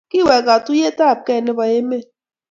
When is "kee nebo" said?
1.25-1.63